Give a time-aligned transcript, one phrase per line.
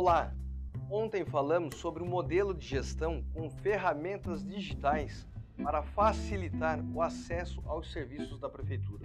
[0.00, 0.32] Olá!
[0.88, 5.26] Ontem falamos sobre o modelo de gestão com ferramentas digitais
[5.60, 9.04] para facilitar o acesso aos serviços da Prefeitura.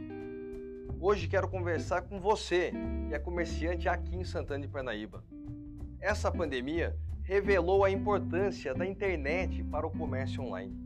[1.00, 2.72] Hoje quero conversar com você,
[3.08, 5.24] que é comerciante aqui em Santana de Parnaíba.
[6.00, 10.78] Essa pandemia revelou a importância da internet para o comércio online.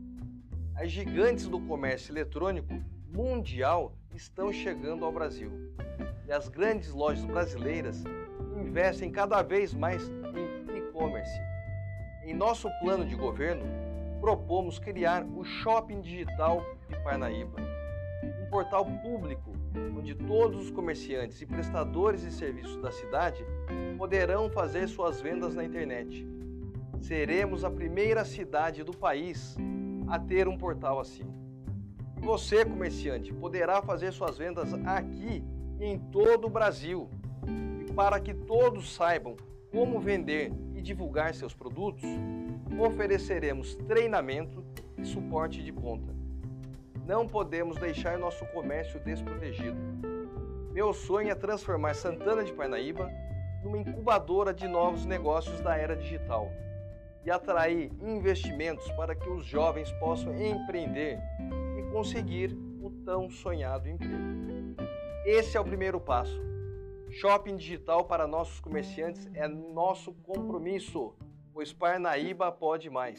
[0.74, 2.82] As gigantes do comércio eletrônico
[3.12, 5.52] mundial estão chegando ao Brasil
[6.26, 8.02] e as grandes lojas brasileiras
[8.58, 11.40] investem cada vez mais em e-commerce.
[12.24, 13.64] Em nosso plano de governo,
[14.20, 17.60] propomos criar o Shopping Digital de Parnaíba,
[18.42, 19.52] um portal público
[19.96, 23.44] onde todos os comerciantes e prestadores de serviços da cidade
[23.96, 26.26] poderão fazer suas vendas na internet.
[27.00, 29.56] Seremos a primeira cidade do país
[30.08, 31.24] a ter um portal assim.
[32.20, 35.44] Você, comerciante, poderá fazer suas vendas aqui
[35.78, 37.08] e em todo o Brasil
[37.98, 39.34] para que todos saibam
[39.72, 42.04] como vender e divulgar seus produtos,
[42.78, 44.64] ofereceremos treinamento
[44.96, 46.14] e suporte de ponta.
[47.04, 49.76] Não podemos deixar nosso comércio desprotegido.
[50.70, 53.10] Meu sonho é transformar Santana de Parnaíba
[53.64, 56.52] numa incubadora de novos negócios da era digital
[57.24, 61.18] e atrair investimentos para que os jovens possam empreender
[61.76, 64.86] e conseguir o tão sonhado emprego.
[65.26, 66.47] Esse é o primeiro passo
[67.20, 71.16] Shopping digital para nossos comerciantes é nosso compromisso,
[71.52, 73.18] pois Parnaíba pode mais.